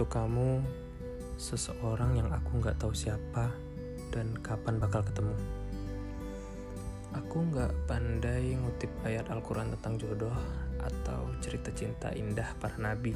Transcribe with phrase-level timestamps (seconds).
[0.00, 0.64] Untuk kamu,
[1.36, 3.52] seseorang yang aku nggak tahu siapa
[4.08, 5.36] dan kapan bakal ketemu.
[7.20, 10.32] Aku nggak pandai ngutip ayat Al-Quran tentang jodoh
[10.80, 13.12] atau cerita cinta indah para nabi.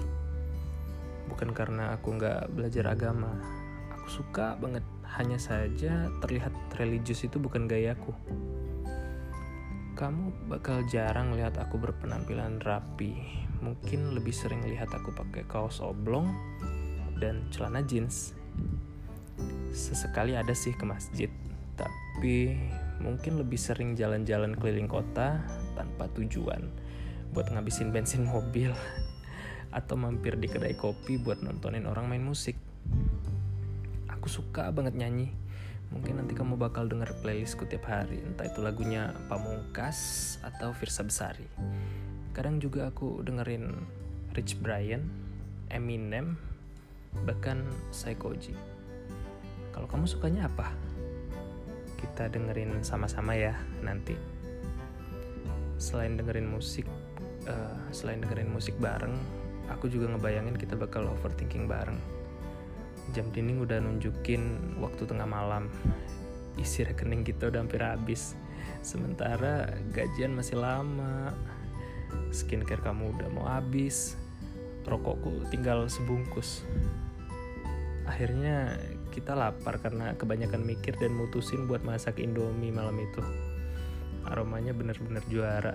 [1.24, 3.32] Bukan karena aku nggak belajar agama,
[3.96, 4.84] aku suka banget.
[5.16, 8.12] Hanya saja terlihat religius itu bukan gayaku.
[9.96, 13.40] Kamu bakal jarang lihat aku berpenampilan rapi.
[13.64, 16.28] Mungkin lebih sering lihat aku pakai kaos oblong
[17.18, 18.34] dan celana jeans.
[19.74, 21.30] Sesekali ada sih ke masjid,
[21.74, 22.54] tapi
[23.02, 25.42] mungkin lebih sering jalan-jalan keliling kota
[25.74, 26.70] tanpa tujuan
[27.34, 28.70] buat ngabisin bensin mobil
[29.74, 32.54] atau mampir di kedai kopi buat nontonin orang main musik.
[34.06, 35.44] Aku suka banget nyanyi
[35.94, 41.46] Mungkin nanti kamu bakal denger playlistku tiap hari, entah itu lagunya Pamungkas atau Firsa Besari.
[42.34, 43.70] Kadang juga aku dengerin
[44.34, 45.06] Rich Brian,
[45.70, 46.34] Eminem,
[47.22, 47.62] bahkan
[47.94, 48.58] Psychoji.
[49.70, 50.74] Kalau kamu sukanya apa?
[51.94, 54.18] Kita dengerin sama-sama ya nanti.
[55.78, 56.86] Selain dengerin musik,
[57.46, 59.14] uh, selain dengerin musik bareng,
[59.70, 61.96] aku juga ngebayangin kita bakal overthinking bareng
[63.12, 65.68] jam dinding udah nunjukin waktu tengah malam
[66.56, 68.32] isi rekening kita udah hampir habis
[68.80, 71.36] sementara gajian masih lama
[72.32, 74.16] skincare kamu udah mau habis
[74.88, 76.64] rokokku tinggal sebungkus
[78.14, 78.78] akhirnya
[79.10, 83.22] kita lapar karena kebanyakan mikir dan mutusin buat masak indomie malam itu
[84.30, 85.74] aromanya bener-bener juara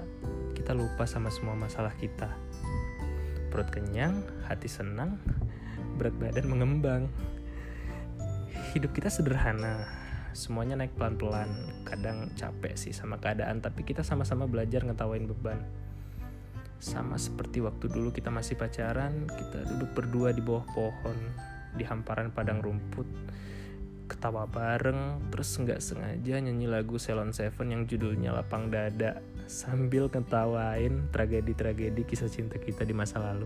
[0.55, 2.31] kita lupa sama semua masalah kita
[3.51, 5.19] perut kenyang hati senang
[5.99, 7.03] berat badan mengembang.
[8.71, 9.83] Hidup kita sederhana,
[10.31, 11.51] semuanya naik pelan-pelan.
[11.83, 15.59] Kadang capek sih sama keadaan, tapi kita sama-sama belajar ngetawain beban.
[16.79, 21.17] Sama seperti waktu dulu kita masih pacaran, kita duduk berdua di bawah pohon,
[21.75, 23.05] di hamparan padang rumput,
[24.09, 31.09] ketawa bareng, terus nggak sengaja nyanyi lagu Selon Seven yang judulnya Lapang Dada, sambil ketawain
[31.13, 33.45] tragedi-tragedi kisah cinta kita di masa lalu.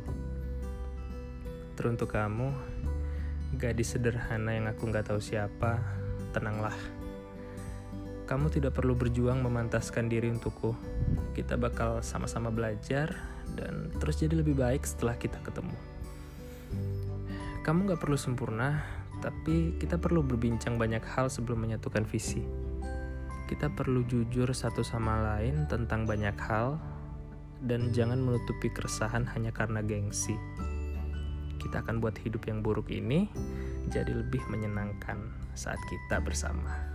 [1.76, 2.54] Teruntuk kamu,
[3.60, 5.84] gadis sederhana yang aku nggak tahu siapa,
[6.32, 6.76] tenanglah.
[8.24, 10.72] Kamu tidak perlu berjuang memantaskan diri untukku.
[11.36, 13.12] Kita bakal sama-sama belajar
[13.60, 15.76] dan terus jadi lebih baik setelah kita ketemu.
[17.64, 18.84] Kamu gak perlu sempurna,
[19.24, 22.44] tapi kita perlu berbincang banyak hal sebelum menyatukan visi.
[23.48, 26.76] Kita perlu jujur satu sama lain tentang banyak hal,
[27.64, 30.36] dan jangan menutupi keresahan hanya karena gengsi
[31.64, 33.32] kita akan buat hidup yang buruk ini
[33.88, 36.93] jadi lebih menyenangkan saat kita bersama.